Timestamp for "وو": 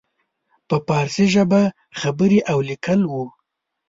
3.07-3.23